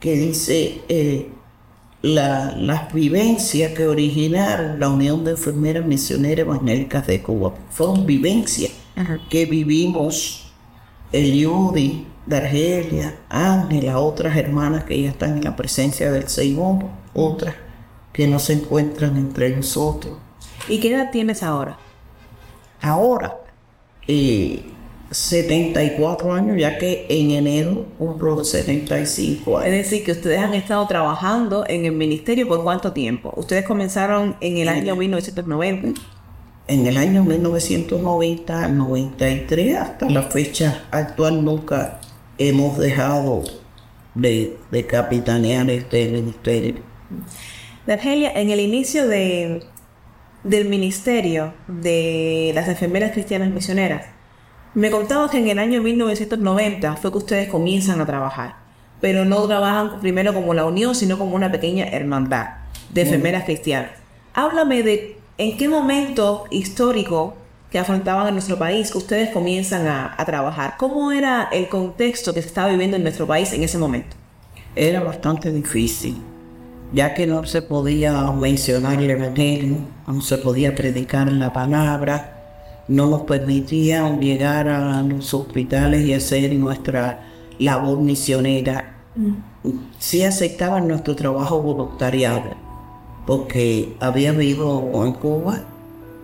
que 0.00 0.12
dice 0.12 0.82
eh, 0.88 1.30
la, 2.02 2.54
las 2.56 2.92
vivencias 2.92 3.72
que 3.72 3.86
originaron 3.86 4.78
la 4.78 4.88
Unión 4.88 5.24
de 5.24 5.32
Enfermeras 5.32 5.84
Misioneras 5.84 6.46
Evangélicas 6.46 7.06
de 7.06 7.22
Cuba. 7.22 7.54
Fueron 7.70 8.06
vivencias 8.06 8.72
que 9.28 9.44
vivimos 9.46 10.52
Eliudi, 11.12 12.06
Dargelia, 12.26 13.18
Ángela, 13.28 13.98
otras 13.98 14.36
hermanas 14.36 14.84
que 14.84 15.00
ya 15.00 15.10
están 15.10 15.38
en 15.38 15.44
la 15.44 15.54
presencia 15.56 16.10
del 16.10 16.28
Señor, 16.28 16.84
otras 17.14 17.54
que 18.12 18.26
no 18.26 18.38
se 18.38 18.54
encuentran 18.54 19.16
entre 19.16 19.54
nosotros. 19.54 20.14
¿Y 20.68 20.80
qué 20.80 20.94
edad 20.94 21.10
tienes 21.12 21.42
ahora? 21.42 21.78
Ahora, 22.80 23.36
eh, 24.08 24.64
74 25.10 26.32
años, 26.32 26.56
ya 26.58 26.78
que 26.78 27.06
en 27.08 27.30
enero 27.30 27.86
cumplo 27.98 28.44
75 28.44 29.58
años. 29.58 29.68
Es 29.68 29.84
decir, 29.84 30.04
que 30.04 30.12
ustedes 30.12 30.38
han 30.38 30.54
estado 30.54 30.86
trabajando 30.86 31.64
en 31.68 31.84
el 31.84 31.92
ministerio 31.92 32.48
por 32.48 32.62
cuánto 32.62 32.92
tiempo? 32.92 33.32
Ustedes 33.36 33.64
comenzaron 33.64 34.36
en 34.40 34.58
el 34.58 34.68
año 34.68 34.96
1990. 34.96 36.00
En 36.68 36.86
el 36.86 36.96
año 36.96 37.22
1990, 37.22 38.68
93, 38.68 39.76
hasta 39.76 40.10
la 40.10 40.22
fecha 40.24 40.84
actual 40.90 41.44
nunca 41.44 42.00
hemos 42.38 42.76
dejado 42.76 43.44
de, 44.14 44.56
de 44.72 44.86
capitanear 44.86 45.70
este 45.70 46.08
ministerio. 46.08 46.74
Argelia, 47.86 48.32
en 48.32 48.50
el 48.50 48.58
inicio 48.58 49.06
de, 49.06 49.62
del 50.42 50.68
ministerio 50.68 51.54
de 51.68 52.50
las 52.52 52.68
enfermeras 52.68 53.12
cristianas 53.12 53.50
misioneras, 53.50 54.15
me 54.76 54.90
contabas 54.90 55.30
que 55.30 55.38
en 55.38 55.48
el 55.48 55.58
año 55.58 55.80
1990 55.80 56.96
fue 56.96 57.10
que 57.10 57.16
ustedes 57.16 57.48
comienzan 57.48 57.98
a 58.02 58.04
trabajar, 58.04 58.56
pero 59.00 59.24
no 59.24 59.46
trabajan 59.46 60.00
primero 60.00 60.34
como 60.34 60.52
la 60.52 60.66
unión, 60.66 60.94
sino 60.94 61.16
como 61.16 61.34
una 61.34 61.50
pequeña 61.50 61.86
hermandad 61.86 62.48
de 62.90 63.00
enfermeras 63.00 63.44
cristianas. 63.44 63.92
Háblame 64.34 64.82
de 64.82 65.16
en 65.38 65.56
qué 65.56 65.70
momento 65.70 66.44
histórico 66.50 67.36
que 67.70 67.78
afrontaban 67.78 68.28
en 68.28 68.34
nuestro 68.34 68.58
país 68.58 68.90
que 68.90 68.98
ustedes 68.98 69.30
comienzan 69.30 69.86
a, 69.86 70.14
a 70.14 70.26
trabajar. 70.26 70.74
¿Cómo 70.76 71.10
era 71.10 71.48
el 71.52 71.70
contexto 71.70 72.34
que 72.34 72.42
se 72.42 72.48
estaba 72.48 72.68
viviendo 72.68 72.98
en 72.98 73.02
nuestro 73.02 73.26
país 73.26 73.54
en 73.54 73.62
ese 73.62 73.78
momento? 73.78 74.14
Era 74.74 75.00
bastante 75.00 75.50
difícil, 75.50 76.18
ya 76.92 77.14
que 77.14 77.26
no 77.26 77.46
se 77.46 77.62
podía 77.62 78.30
mencionar 78.30 79.02
el 79.02 79.10
Evangelio, 79.10 79.78
no 80.06 80.20
se 80.20 80.36
podía 80.36 80.74
predicar 80.74 81.32
la 81.32 81.50
palabra, 81.50 82.35
no 82.88 83.06
nos 83.06 83.22
permitían 83.22 84.20
llegar 84.20 84.68
a 84.68 85.02
los 85.02 85.34
hospitales 85.34 86.06
y 86.06 86.12
hacer 86.12 86.54
nuestra 86.54 87.26
labor 87.58 87.98
misionera. 88.00 88.96
Sí 89.98 90.22
aceptaban 90.22 90.86
nuestro 90.86 91.16
trabajo 91.16 91.60
voluntariado, 91.60 92.50
porque 93.26 93.96
había 94.00 94.30
habido 94.30 95.04
en 95.04 95.12
Cuba, 95.14 95.64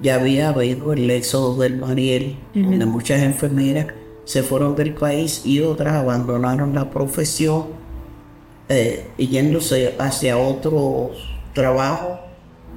ya 0.00 0.16
había 0.16 0.50
habido 0.50 0.92
el 0.92 1.10
éxodo 1.10 1.56
del 1.60 1.78
Mariel, 1.78 2.36
donde 2.54 2.86
muchas 2.86 3.22
enfermeras 3.22 3.86
se 4.24 4.42
fueron 4.42 4.76
del 4.76 4.94
país 4.94 5.44
y 5.44 5.60
otras 5.60 5.94
abandonaron 5.94 6.74
la 6.74 6.90
profesión 6.90 7.66
eh, 8.68 9.08
yéndose 9.18 9.94
hacia 9.98 10.38
otros 10.38 11.10
trabajos 11.52 12.20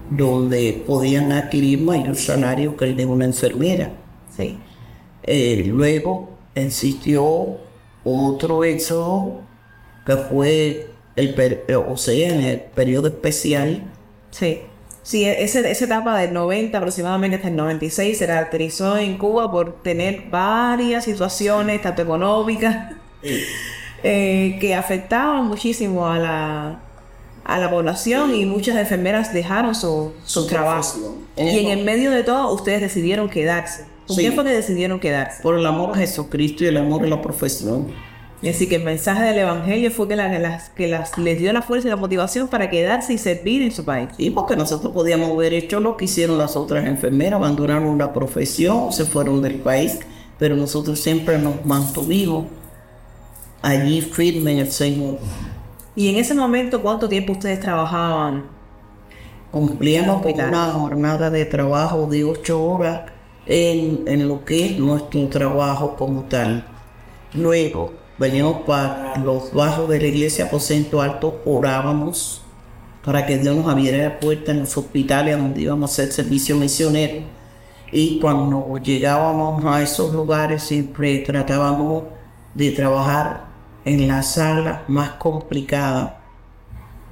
donde 0.09 0.83
podían 0.85 1.31
adquirir 1.31 1.81
mayor 1.81 2.15
salario 2.15 2.75
que 2.77 2.85
el 2.85 2.95
de 2.95 3.05
una 3.05 3.25
enfermera. 3.25 3.91
Sí. 4.35 4.57
Eh, 5.23 5.63
luego 5.67 6.29
existió 6.53 7.57
otro 8.03 8.63
éxodo 8.63 9.41
que 10.05 10.15
fue 10.17 10.87
el 11.15 11.35
o 11.89 11.97
sea, 11.97 12.29
en 12.29 12.41
el 12.41 12.59
periodo 12.59 13.07
especial. 13.07 13.83
Sí. 14.31 14.59
Sí, 15.01 15.23
ese- 15.23 15.69
esa 15.69 15.85
etapa 15.85 16.17
del 16.17 16.33
90 16.33 16.79
aproximadamente 16.79 17.35
hasta 17.37 17.49
el 17.49 17.55
96 17.55 18.17
se 18.17 18.25
caracterizó 18.25 18.97
en 18.97 19.17
Cuba 19.19 19.51
por 19.51 19.83
tener 19.83 20.23
varias 20.31 21.03
situaciones, 21.05 21.81
tanto 21.83 22.01
económicas, 22.01 22.93
eh, 24.03 24.57
que 24.59 24.73
afectaban 24.75 25.47
muchísimo 25.47 26.07
a 26.07 26.17
la, 26.19 26.79
a 27.45 27.59
la 27.59 27.69
población 27.69 28.33
y 28.35 28.45
muchas 28.45 28.75
enfermeras 28.75 29.31
dejaron 29.33 29.75
su, 29.75 30.11
su 30.25 30.47
trabajo. 30.47 31.15
Y 31.37 31.59
en 31.59 31.77
el 31.77 31.85
medio 31.85 32.11
de 32.11 32.23
todo, 32.23 32.51
ustedes 32.53 32.81
decidieron 32.81 33.29
quedarse. 33.29 33.85
¿Por 34.07 34.15
Sí. 34.17 34.23
qué 34.23 34.31
fue 34.31 34.43
que 34.43 34.49
decidieron 34.51 34.99
quedarse? 34.99 35.41
Por 35.41 35.55
el 35.57 35.65
amor 35.65 35.91
a 35.91 35.97
Jesucristo 35.99 36.63
y 36.63 36.67
el 36.67 36.77
amor 36.77 37.03
a 37.03 37.07
la 37.07 37.21
profesión. 37.21 37.87
Es 38.41 38.53
decir, 38.53 38.69
que 38.69 38.75
el 38.75 38.83
mensaje 38.83 39.23
del 39.23 39.37
Evangelio 39.39 39.89
fue 39.89 40.07
que, 40.07 40.15
la- 40.15 40.29
que 40.29 40.39
las, 40.39 40.69
que 40.69 40.87
las, 40.87 41.17
les 41.17 41.39
dio 41.39 41.51
la 41.53 41.61
fuerza 41.63 41.87
y 41.87 41.89
la 41.91 41.95
motivación 41.95 42.47
para 42.47 42.69
quedarse 42.69 43.13
y 43.13 43.17
servir 43.17 43.61
en 43.63 43.71
su 43.71 43.83
país. 43.85 44.09
Sí, 44.17 44.29
porque 44.29 44.55
nosotros 44.55 44.91
podíamos 44.93 45.31
haber 45.31 45.53
hecho 45.53 45.79
lo 45.79 45.97
que 45.97 46.05
hicieron 46.05 46.37
las 46.37 46.55
otras 46.55 46.85
enfermeras, 46.85 47.33
abandonaron 47.39 47.97
la 47.97 48.11
profesión, 48.13 48.91
se 48.91 49.05
fueron 49.05 49.41
del 49.41 49.55
país, 49.55 49.97
pero 50.37 50.55
nosotros 50.55 50.99
siempre 50.99 51.37
nos 51.39 51.65
mantuvimos 51.65 52.45
allí 53.61 54.01
firmes 54.01 54.53
en 54.53 54.59
el 54.59 54.71
Señor. 54.71 55.17
Y 55.95 56.09
en 56.09 56.17
ese 56.17 56.33
momento, 56.33 56.81
¿cuánto 56.81 57.07
tiempo 57.07 57.31
ustedes 57.31 57.61
trabajaban? 57.61 58.43
Cumplíamos 59.51 60.25
una 60.25 60.65
jornada 60.71 61.29
de 61.29 61.45
trabajo 61.45 62.07
de 62.07 62.25
ocho 62.25 62.61
horas 62.61 63.03
en, 63.45 64.03
en 64.05 64.27
lo 64.27 64.43
que 64.43 64.65
es 64.65 64.77
nuestro 64.77 65.27
trabajo 65.29 65.95
como 65.95 66.23
tal. 66.23 66.65
Luego 67.33 67.93
veníamos 68.17 68.63
para 68.63 69.17
los 69.19 69.53
bajos 69.53 69.87
de 69.87 70.01
la 70.01 70.07
iglesia 70.07 70.45
aposento 70.45 71.01
alto, 71.01 71.41
orábamos, 71.45 72.41
para 73.05 73.25
que 73.25 73.37
Dios 73.37 73.55
nos 73.55 73.67
abriera 73.67 74.19
puertas 74.19 74.49
en 74.49 74.61
los 74.61 74.77
hospitales 74.77 75.37
donde 75.37 75.61
íbamos 75.61 75.89
a 75.89 75.93
hacer 75.93 76.11
servicio 76.11 76.57
misionero. 76.57 77.23
Y 77.89 78.19
cuando 78.19 78.77
llegábamos 78.83 79.63
a 79.63 79.81
esos 79.81 80.13
lugares 80.13 80.63
siempre 80.63 81.19
tratábamos 81.19 82.03
de 82.53 82.71
trabajar 82.71 83.54
en 83.85 84.07
la 84.07 84.23
sala 84.23 84.83
más 84.87 85.11
complicada, 85.11 86.21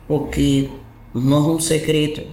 porque 0.07 0.69
no 1.13 1.39
es 1.39 1.47
un 1.47 1.61
secreto 1.61 2.23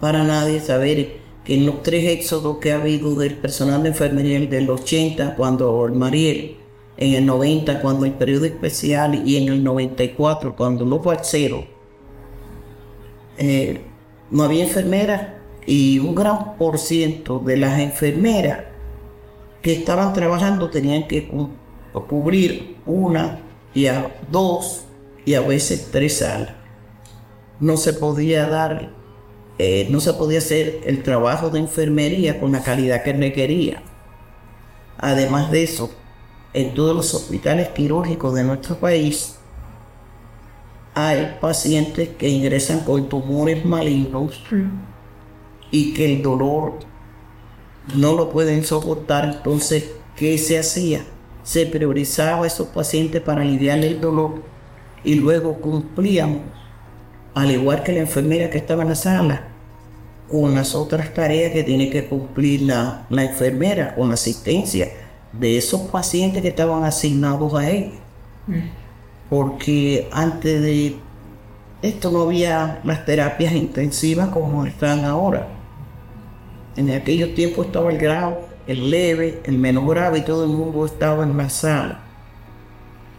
para 0.00 0.22
nadie 0.22 0.60
saber 0.60 1.16
que 1.44 1.54
en 1.54 1.66
los 1.66 1.82
tres 1.82 2.04
éxodos 2.04 2.58
que 2.58 2.72
ha 2.72 2.76
habido 2.76 3.14
del 3.14 3.36
personal 3.36 3.82
de 3.82 3.90
enfermería, 3.90 4.36
el 4.36 4.50
del 4.50 4.68
80, 4.68 5.34
cuando 5.34 5.84
el 5.86 5.92
Mariel, 5.92 6.56
en 6.96 7.14
el 7.14 7.26
90, 7.26 7.80
cuando 7.80 8.04
el 8.04 8.12
periodo 8.12 8.44
especial, 8.44 9.26
y 9.26 9.36
en 9.36 9.48
el 9.48 9.64
94, 9.64 10.54
cuando 10.54 10.84
lo 10.84 11.02
fue 11.02 11.16
al 11.16 11.24
cero, 11.24 11.64
eh, 13.36 13.80
no 14.30 14.44
había 14.44 14.64
enfermeras 14.64 15.34
y 15.66 15.98
un 15.98 16.14
gran 16.14 16.56
por 16.56 16.78
ciento 16.78 17.38
de 17.38 17.56
las 17.56 17.80
enfermeras 17.80 18.60
que 19.62 19.72
estaban 19.72 20.12
trabajando 20.12 20.70
tenían 20.70 21.08
que 21.08 21.28
cubrir 21.92 22.76
una 22.86 23.40
y 23.74 23.86
a 23.86 24.14
dos 24.30 24.84
y 25.24 25.34
a 25.34 25.40
veces 25.40 25.88
tres 25.90 26.18
salas. 26.18 26.54
No 27.60 27.76
se 27.76 27.92
podía 27.92 28.48
dar, 28.48 28.90
eh, 29.58 29.86
no 29.90 30.00
se 30.00 30.12
podía 30.14 30.38
hacer 30.38 30.80
el 30.84 31.02
trabajo 31.02 31.50
de 31.50 31.60
enfermería 31.60 32.40
con 32.40 32.52
la 32.52 32.62
calidad 32.62 33.02
que 33.02 33.12
requería. 33.12 33.82
Además 34.98 35.50
de 35.50 35.64
eso, 35.64 35.90
en 36.52 36.74
todos 36.74 36.94
los 36.94 37.12
hospitales 37.14 37.68
quirúrgicos 37.68 38.34
de 38.34 38.44
nuestro 38.44 38.76
país 38.76 39.36
hay 40.94 41.36
pacientes 41.40 42.10
que 42.10 42.28
ingresan 42.28 42.80
con 42.80 43.08
tumores 43.08 43.64
malignos 43.64 44.40
y 45.72 45.92
que 45.92 46.12
el 46.14 46.22
dolor 46.22 46.78
no 47.96 48.14
lo 48.14 48.30
pueden 48.30 48.64
soportar. 48.64 49.24
Entonces, 49.24 49.90
¿qué 50.16 50.38
se 50.38 50.56
hacía? 50.56 51.04
Se 51.44 51.66
priorizaba 51.66 52.42
a 52.42 52.46
esos 52.48 52.66
pacientes 52.68 53.22
para 53.22 53.42
aliviar 53.42 53.78
el 53.78 54.00
dolor 54.00 54.42
y 55.04 55.14
luego 55.14 55.60
cumplíamos, 55.60 56.40
al 57.34 57.52
igual 57.52 57.84
que 57.84 57.92
la 57.92 58.00
enfermera 58.00 58.50
que 58.50 58.58
estaba 58.58 58.82
en 58.82 58.88
la 58.88 58.94
sala, 58.96 59.48
con 60.28 60.56
las 60.56 60.74
otras 60.74 61.14
tareas 61.14 61.52
que 61.52 61.62
tiene 61.62 61.88
que 61.90 62.06
cumplir 62.06 62.62
la, 62.62 63.06
la 63.10 63.24
enfermera, 63.24 63.94
con 63.94 64.08
la 64.08 64.14
asistencia 64.14 64.88
de 65.32 65.56
esos 65.56 65.82
pacientes 65.82 66.42
que 66.42 66.48
estaban 66.48 66.82
asignados 66.82 67.54
a 67.54 67.70
ella 67.70 67.92
porque 69.30 70.08
antes 70.12 70.62
de 70.62 70.96
esto 71.82 72.10
no 72.10 72.22
había 72.22 72.80
las 72.84 73.04
terapias 73.04 73.52
intensivas 73.52 74.28
como 74.28 74.64
están 74.64 75.04
ahora. 75.04 75.48
En 76.76 76.90
aquellos 76.90 77.34
tiempos 77.34 77.66
estaba 77.66 77.90
el 77.90 77.98
grave, 77.98 78.36
el 78.66 78.90
leve, 78.90 79.42
el 79.44 79.58
menos 79.58 79.86
grave 79.88 80.18
y 80.18 80.24
todo 80.24 80.44
el 80.44 80.50
mundo 80.50 80.86
estaba 80.86 81.24
en 81.24 81.36
la 81.36 81.50
sala. 81.50 82.00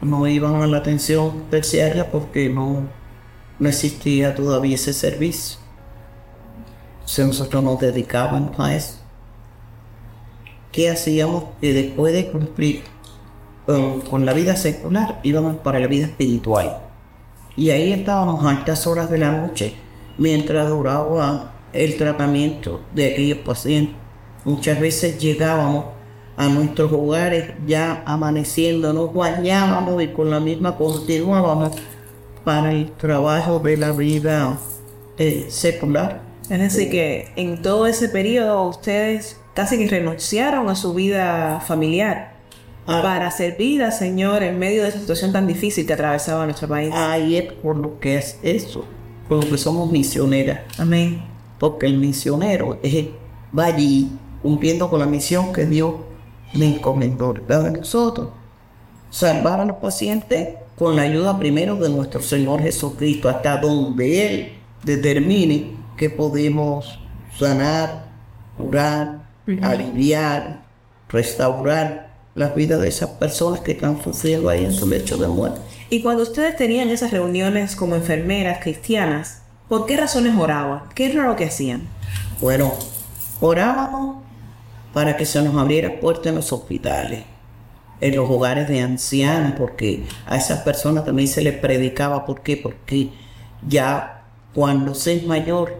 No 0.01 0.27
iban 0.27 0.61
a 0.61 0.67
la 0.67 0.77
atención 0.77 1.45
terciaria 1.49 2.11
porque 2.11 2.49
no, 2.49 2.83
no 3.59 3.69
existía 3.69 4.35
todavía 4.35 4.75
ese 4.75 4.93
servicio. 4.93 5.59
Entonces 6.95 7.27
nosotros 7.27 7.63
nos 7.63 7.79
dedicábamos 7.79 8.59
a 8.59 8.75
eso. 8.75 8.97
¿Qué 10.71 10.89
hacíamos? 10.89 11.45
Que 11.61 11.73
después 11.73 12.13
de 12.13 12.31
cumplir 12.31 12.83
con, 13.65 14.25
la 14.25 14.33
vida 14.33 14.55
secular, 14.55 15.19
íbamos 15.23 15.57
para 15.57 15.79
la 15.79 15.87
vida 15.87 16.05
espiritual. 16.05 16.79
Y 17.55 17.69
ahí 17.69 17.93
estábamos 17.93 18.43
a 18.43 18.49
altas 18.49 18.85
horas 18.85 19.09
de 19.09 19.17
la 19.17 19.31
noche, 19.31 19.75
mientras 20.17 20.69
duraba 20.69 21.53
el 21.73 21.97
tratamiento 21.97 22.81
de 22.93 23.13
aquellos 23.13 23.39
pacientes. 23.39 24.04
Muchas 24.45 24.79
veces 24.79 25.17
llegábamos 25.17 25.85
a 26.37 26.47
nuestros 26.47 26.91
hogares 26.91 27.53
ya 27.65 28.03
amaneciendo, 28.05 28.93
nos 28.93 29.13
bañábamos 29.13 30.01
y 30.03 30.09
con 30.09 30.29
la 30.29 30.39
misma 30.39 30.77
continuábamos 30.77 31.71
para 32.43 32.71
el 32.71 32.91
trabajo 32.91 33.59
de 33.59 33.77
la 33.77 33.91
vida 33.91 34.57
eh, 35.17 35.47
secular. 35.49 36.21
Es 36.49 36.59
decir, 36.59 36.91
que 36.91 37.29
en 37.35 37.61
todo 37.61 37.87
ese 37.87 38.07
periodo 38.07 38.67
ustedes 38.67 39.37
casi 39.55 39.77
que 39.79 39.87
renunciaron 39.87 40.69
a 40.69 40.75
su 40.75 40.93
vida 40.93 41.59
familiar. 41.61 42.35
Ah. 42.87 43.01
para 43.01 43.31
servir 43.31 43.81
al 43.81 43.91
Señor 43.91 44.43
en 44.43 44.59
medio 44.59 44.83
de 44.83 44.89
esa 44.89 44.99
situación 44.99 45.33
tan 45.33 45.47
difícil 45.47 45.87
que 45.87 45.93
atravesaba 45.93 46.45
nuestro 46.45 46.67
país. 46.67 46.93
Ahí 46.93 47.35
es 47.35 47.51
por 47.51 47.75
lo 47.75 47.99
que 47.99 48.17
es 48.17 48.37
eso, 48.43 48.85
por 49.27 49.43
lo 49.43 49.49
que 49.49 49.57
somos 49.57 49.91
misioneras. 49.91 50.59
Amén. 50.77 51.23
Porque 51.57 51.87
el 51.87 51.97
misionero 51.97 52.77
es, 52.83 53.07
va 53.57 53.65
allí 53.65 54.11
cumpliendo 54.45 54.91
con 54.91 54.99
la 54.99 55.07
misión 55.07 55.51
que 55.51 55.65
Dios 55.65 55.95
le 56.53 56.67
encomendó 56.67 57.33
a 57.49 57.69
nosotros. 57.71 58.29
Salvar 59.09 59.59
a 59.59 59.65
los 59.65 59.77
pacientes 59.77 60.49
con 60.77 60.95
la 60.95 61.01
ayuda 61.01 61.39
primero 61.39 61.77
de 61.77 61.89
nuestro 61.89 62.21
Señor 62.21 62.61
Jesucristo, 62.61 63.27
hasta 63.27 63.57
donde 63.57 64.27
Él 64.27 64.51
determine 64.83 65.71
que 65.97 66.11
podemos 66.11 66.99
sanar, 67.39 68.05
curar, 68.55 69.23
aliviar, 69.63 70.61
restaurar 71.09 72.13
las 72.35 72.53
vidas 72.53 72.79
de 72.81 72.89
esas 72.89 73.09
personas 73.09 73.61
que 73.61 73.71
están 73.71 73.99
sufriendo 73.99 74.49
ahí 74.49 74.63
en 74.63 74.73
su 74.73 74.87
lecho 74.87 75.17
de 75.17 75.27
muerte. 75.27 75.59
Y 75.89 76.03
cuando 76.03 76.21
ustedes 76.21 76.55
tenían 76.55 76.89
esas 76.89 77.09
reuniones 77.09 77.75
como 77.75 77.95
enfermeras 77.95 78.59
cristianas, 78.61 79.41
¿por 79.67 79.87
qué 79.87 79.97
razones 79.97 80.35
oraban? 80.37 80.83
¿Qué 80.93 81.07
era 81.07 81.25
lo 81.25 81.35
que 81.35 81.45
hacían? 81.45 81.87
Bueno, 82.39 82.75
orábamos 83.41 84.25
para 84.95 85.17
que 85.17 85.25
se 85.25 85.41
nos 85.41 85.57
abriera 85.57 85.99
puertas 85.99 86.27
en 86.27 86.35
los 86.35 86.53
hospitales, 86.53 87.25
en 87.99 88.15
los 88.15 88.29
hogares 88.29 88.69
de 88.69 88.79
ancianos, 88.79 89.55
porque 89.57 90.05
a 90.25 90.37
esas 90.37 90.61
personas 90.61 91.03
también 91.03 91.27
se 91.27 91.41
les 91.41 91.53
predicaba. 91.53 92.25
¿Por 92.25 92.39
qué? 92.39 92.55
Porque 92.55 93.09
ya 93.67 94.23
cuando 94.53 94.95
se 94.95 95.17
es 95.17 95.25
mayor, 95.25 95.75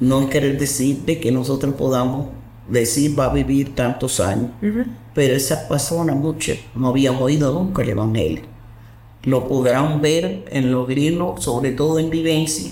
no 0.00 0.28
quiere 0.28 0.52
decir 0.52 0.98
de 1.06 1.18
que 1.18 1.32
nosotros 1.32 1.76
podamos 1.76 2.26
decir 2.68 3.18
va 3.18 3.24
a 3.24 3.32
vivir 3.32 3.74
tantos 3.74 4.20
años. 4.20 4.50
Pero 5.14 5.34
esas 5.34 5.60
personas, 5.60 6.14
muchas, 6.16 6.58
no 6.74 6.88
habían 6.88 7.16
oído 7.16 7.54
nunca 7.54 7.80
el 7.80 7.88
Evangelio. 7.88 8.42
Lo 9.22 9.48
podrán 9.48 10.02
ver 10.02 10.44
en 10.50 10.70
los 10.70 10.86
grilos, 10.86 11.42
sobre 11.42 11.70
todo 11.70 11.98
en 11.98 12.10
vivencia, 12.10 12.70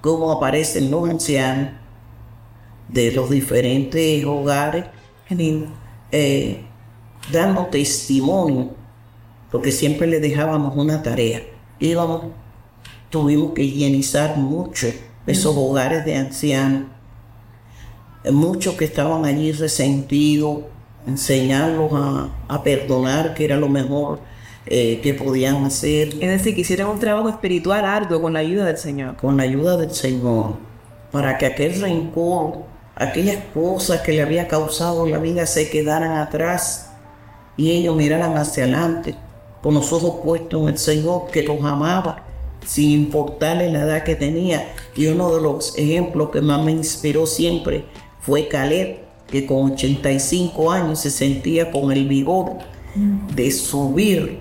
cómo 0.00 0.32
aparecen 0.32 0.90
los 0.90 1.06
ancianos 1.06 1.72
de 2.88 3.12
los 3.12 3.28
diferentes 3.28 4.24
hogares, 4.24 4.86
eh, 5.30 6.64
dando 7.32 7.66
testimonio, 7.66 8.70
porque 9.50 9.72
siempre 9.72 10.06
le 10.06 10.20
dejábamos 10.20 10.76
una 10.76 11.02
tarea. 11.02 11.42
Íbamos, 11.78 12.24
tuvimos 13.10 13.52
que 13.52 13.62
higienizar 13.62 14.36
mucho 14.36 14.88
esos 15.26 15.54
hogares 15.56 16.04
de 16.04 16.16
ancianos 16.16 16.98
muchos 18.32 18.74
que 18.74 18.84
estaban 18.84 19.24
allí 19.24 19.52
resentidos, 19.52 20.60
enseñarlos 21.06 21.90
a, 21.92 22.62
perdonar, 22.62 23.34
que 23.34 23.44
era 23.44 23.56
lo 23.56 23.68
mejor 23.68 24.20
eh, 24.66 25.00
que 25.02 25.14
podían 25.14 25.64
hacer. 25.64 26.08
Es 26.20 26.30
decir, 26.30 26.54
que 26.54 26.62
hicieran 26.62 26.88
un 26.88 26.98
trabajo 26.98 27.28
espiritual 27.28 27.84
arduo 27.84 28.20
con 28.20 28.32
la 28.32 28.40
ayuda 28.40 28.66
del 28.66 28.78
Señor. 28.78 29.16
Con 29.16 29.36
la 29.36 29.44
ayuda 29.44 29.76
del 29.76 29.92
Señor, 29.92 30.56
para 31.10 31.38
que 31.38 31.46
aquel 31.46 31.80
rencor, 31.80 32.64
aquellas 32.98 33.38
cosas 33.54 34.00
que 34.02 34.12
le 34.12 34.22
había 34.22 34.48
causado 34.48 35.06
la 35.06 35.18
vida 35.18 35.46
se 35.46 35.70
quedaran 35.70 36.18
atrás 36.18 36.90
y 37.56 37.70
ellos 37.70 37.96
miraran 37.96 38.36
hacia 38.36 38.64
adelante, 38.64 39.14
con 39.62 39.74
los 39.74 39.92
ojos 39.92 40.20
puestos 40.24 40.62
en 40.62 40.68
el 40.68 40.78
Señor 40.78 41.30
que 41.30 41.42
los 41.42 41.62
amaba 41.64 42.24
sin 42.64 42.90
importarle 42.90 43.70
la 43.70 43.80
edad 43.80 44.04
que 44.04 44.14
tenía. 44.14 44.72
Y 44.94 45.06
uno 45.06 45.34
de 45.34 45.40
los 45.40 45.76
ejemplos 45.78 46.30
que 46.30 46.40
más 46.40 46.62
me 46.62 46.72
inspiró 46.72 47.26
siempre 47.26 47.84
fue 48.20 48.48
Caleb, 48.48 48.98
que 49.26 49.46
con 49.46 49.72
85 49.72 50.70
años 50.70 51.00
se 51.00 51.10
sentía 51.10 51.70
con 51.70 51.92
el 51.92 52.06
vigor 52.06 52.58
de 53.34 53.50
subir 53.50 54.40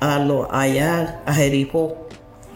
a 0.00 0.18
lo, 0.18 0.52
allá 0.52 1.22
a 1.26 1.34
Jericó. 1.34 2.08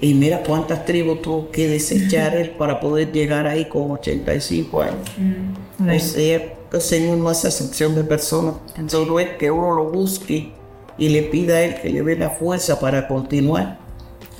Y 0.04 0.12
mira 0.12 0.42
cuántas 0.42 0.84
tribus 0.84 1.22
tuvo 1.22 1.50
que 1.50 1.66
desechar 1.66 2.36
él 2.36 2.50
para 2.50 2.78
poder 2.78 3.10
llegar 3.10 3.46
ahí 3.46 3.64
con 3.64 3.90
85 3.90 4.82
años. 4.82 4.96
Mm. 5.16 5.88
O 5.88 5.98
sea, 5.98 6.42
el 6.70 6.80
Señor 6.82 7.16
no 7.16 7.30
hace 7.30 7.48
excepción 7.48 7.94
de 7.94 8.04
personas. 8.04 8.56
Solo 8.88 9.18
es 9.18 9.30
que 9.38 9.50
uno 9.50 9.74
lo 9.74 9.90
busque 9.90 10.52
y 10.98 11.08
le 11.08 11.22
pida 11.22 11.54
a 11.54 11.62
Él 11.62 11.80
que 11.80 11.88
le 11.88 12.02
dé 12.02 12.16
la 12.16 12.28
fuerza 12.28 12.78
para 12.78 13.08
continuar. 13.08 13.78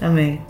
Amén. 0.03 0.45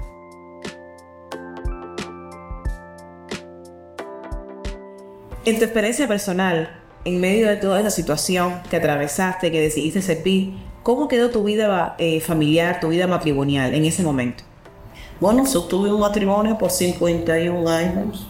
En 5.44 5.58
tu 5.58 5.64
experiencia 5.64 6.08
personal, 6.08 6.76
en 7.04 7.20
medio 7.20 7.46
de 7.46 7.54
toda 7.54 7.78
esa 7.78 7.90
situación 7.90 8.54
que 8.68 8.78
atravesaste, 8.78 9.52
que 9.52 9.60
decidiste 9.60 10.02
servir, 10.02 10.54
¿cómo 10.82 11.06
quedó 11.06 11.30
tu 11.30 11.44
vida 11.44 11.94
eh, 11.98 12.18
familiar, 12.18 12.80
tu 12.80 12.88
vida 12.88 13.06
matrimonial 13.06 13.74
en 13.74 13.84
ese 13.84 14.02
momento? 14.02 14.42
Bueno, 15.20 15.46
sostuve 15.46 15.92
un 15.92 16.00
matrimonio 16.00 16.58
por 16.58 16.70
51 16.70 17.68
años. 17.68 18.26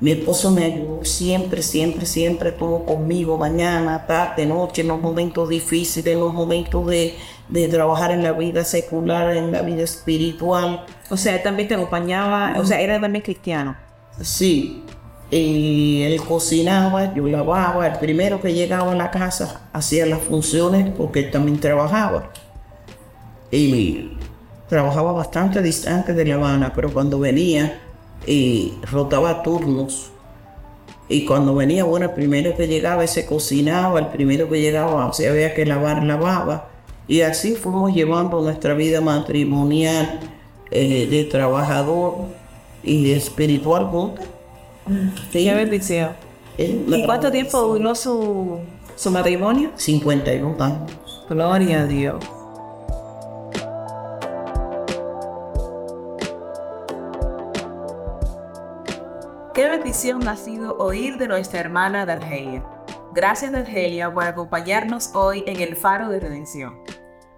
Mi 0.00 0.10
esposo 0.10 0.50
me 0.50 0.64
ayudó 0.64 1.04
siempre, 1.04 1.62
siempre, 1.62 2.04
siempre, 2.04 2.50
estuvo 2.50 2.84
conmigo 2.84 3.38
mañana, 3.38 4.06
tarde, 4.06 4.44
noche, 4.44 4.82
en 4.82 4.88
los 4.88 5.00
momentos 5.00 5.48
difíciles, 5.48 6.12
en 6.12 6.20
los 6.20 6.34
momentos 6.34 6.86
de, 6.86 7.14
de 7.48 7.68
trabajar 7.68 8.10
en 8.10 8.22
la 8.22 8.32
vida 8.32 8.64
secular, 8.64 9.34
en 9.36 9.52
la 9.52 9.62
vida 9.62 9.82
espiritual. 9.82 10.84
O 11.08 11.16
sea, 11.16 11.36
él 11.36 11.42
también 11.42 11.68
te 11.68 11.74
acompañaba, 11.74 12.54
o 12.58 12.66
sea, 12.66 12.80
era 12.80 13.00
también 13.00 13.22
cristiano. 13.22 13.76
Sí, 14.20 14.84
y 15.30 16.02
él 16.02 16.20
cocinaba, 16.22 17.14
yo 17.14 17.26
lavaba, 17.26 17.86
el 17.86 17.98
primero 17.98 18.40
que 18.40 18.52
llegaba 18.52 18.92
a 18.92 18.94
la 18.94 19.10
casa 19.10 19.68
hacía 19.72 20.06
las 20.06 20.20
funciones 20.20 20.92
porque 20.96 21.20
él 21.20 21.30
también 21.30 21.58
trabajaba. 21.58 22.30
Y 23.50 24.13
trabajaba 24.74 25.12
bastante 25.12 25.62
distante 25.62 26.14
de 26.14 26.24
La 26.24 26.34
Habana, 26.34 26.72
pero 26.74 26.92
cuando 26.92 27.20
venía 27.20 27.80
y 28.26 28.72
rotaba 28.90 29.44
turnos. 29.44 30.10
Y 31.08 31.24
cuando 31.26 31.54
venía, 31.54 31.84
bueno, 31.84 32.06
el 32.06 32.12
primero 32.12 32.56
que 32.56 32.66
llegaba 32.66 33.06
se 33.06 33.24
cocinaba, 33.24 34.00
el 34.00 34.08
primero 34.08 34.48
que 34.48 34.60
llegaba 34.60 35.12
se 35.12 35.28
había 35.28 35.54
que 35.54 35.64
lavar, 35.64 36.02
lavaba. 36.02 36.70
Y 37.06 37.20
así 37.20 37.54
fuimos 37.54 37.94
llevando 37.94 38.40
nuestra 38.40 38.74
vida 38.74 39.00
matrimonial 39.00 40.18
eh, 40.72 41.06
de 41.08 41.22
trabajador 41.22 42.14
y 42.82 43.12
espiritual 43.12 43.84
juntos. 43.84 44.26
Qué 45.30 45.54
bendición. 45.54 46.10
¿Y 46.58 47.04
cuánto 47.06 47.30
tiempo 47.30 47.60
duró 47.62 47.94
su, 47.94 48.58
su 48.96 49.10
matrimonio? 49.12 49.70
51 49.76 50.56
años. 50.64 50.90
Gloria 51.28 51.82
a 51.82 51.86
Dios. 51.86 52.16
Qué 59.94 60.12
bendición 60.12 60.28
ha 60.28 60.36
sido 60.36 60.76
oír 60.78 61.18
de 61.18 61.28
nuestra 61.28 61.60
hermana 61.60 62.04
Dargelia. 62.04 62.64
Gracias 63.12 63.52
Dargelia 63.52 64.12
por 64.12 64.24
acompañarnos 64.24 65.14
hoy 65.14 65.44
en 65.46 65.60
el 65.60 65.76
Faro 65.76 66.08
de 66.08 66.18
Redención. 66.18 66.82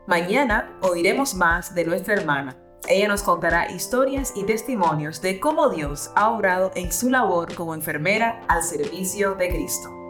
Mañana 0.07 0.79
oiremos 0.81 1.35
más 1.35 1.75
de 1.75 1.85
nuestra 1.85 2.14
hermana. 2.14 2.57
Ella 2.88 3.09
nos 3.09 3.23
contará 3.23 3.71
historias 3.71 4.33
y 4.35 4.45
testimonios 4.45 5.21
de 5.21 5.38
cómo 5.38 5.69
Dios 5.69 6.11
ha 6.16 6.31
obrado 6.31 6.71
en 6.75 6.92
su 6.92 7.11
labor 7.11 7.55
como 7.55 7.75
enfermera 7.75 8.40
al 8.49 8.62
servicio 8.62 9.35
de 9.35 9.51
Cristo. 9.51 10.06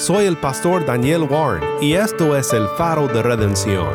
Soy 0.00 0.24
el 0.24 0.38
pastor 0.38 0.86
Daniel 0.86 1.24
Warren 1.24 1.62
y 1.82 1.92
esto 1.92 2.34
es 2.34 2.54
el 2.54 2.66
faro 2.78 3.06
de 3.06 3.22
redención. 3.22 3.94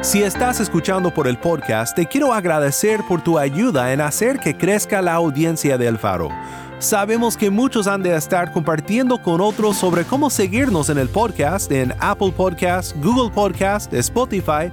Si 0.00 0.22
estás 0.22 0.58
escuchando 0.60 1.12
por 1.12 1.28
el 1.28 1.36
podcast, 1.36 1.94
te 1.94 2.06
quiero 2.06 2.32
agradecer 2.32 3.02
por 3.06 3.20
tu 3.20 3.38
ayuda 3.38 3.92
en 3.92 4.00
hacer 4.00 4.38
que 4.38 4.56
crezca 4.56 5.02
la 5.02 5.12
audiencia 5.12 5.76
del 5.76 5.98
faro. 5.98 6.30
Sabemos 6.78 7.36
que 7.36 7.50
muchos 7.50 7.86
han 7.86 8.02
de 8.02 8.16
estar 8.16 8.52
compartiendo 8.52 9.20
con 9.20 9.42
otros 9.42 9.76
sobre 9.76 10.04
cómo 10.04 10.30
seguirnos 10.30 10.88
en 10.88 10.96
el 10.96 11.10
podcast 11.10 11.70
en 11.70 11.92
Apple 12.00 12.32
Podcast, 12.34 12.96
Google 13.02 13.30
Podcast, 13.30 13.92
Spotify 13.92 14.72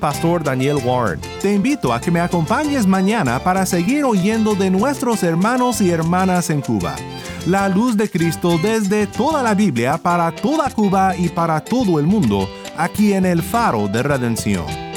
pastor 0.00 0.42
Daniel 0.42 0.78
Warren. 0.84 1.20
Te 1.40 1.54
invito 1.54 1.92
a 1.92 2.00
que 2.00 2.10
me 2.10 2.20
acompañes 2.20 2.86
mañana 2.86 3.38
para 3.38 3.64
seguir 3.66 4.04
oyendo 4.04 4.54
de 4.54 4.70
nuestros 4.70 5.22
hermanos 5.22 5.80
y 5.80 5.90
hermanas 5.90 6.50
en 6.50 6.62
Cuba. 6.62 6.96
La 7.46 7.68
luz 7.68 7.96
de 7.96 8.10
Cristo 8.10 8.58
desde 8.62 9.06
toda 9.06 9.42
la 9.42 9.54
Biblia 9.54 9.98
para 9.98 10.34
toda 10.34 10.70
Cuba 10.70 11.14
y 11.16 11.28
para 11.28 11.60
todo 11.60 12.00
el 12.00 12.06
mundo, 12.06 12.48
aquí 12.76 13.12
en 13.12 13.26
el 13.26 13.42
faro 13.42 13.86
de 13.86 14.02
redención. 14.02 14.89